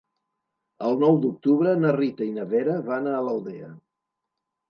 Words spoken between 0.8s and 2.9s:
El nou d'octubre na Rita i na Vera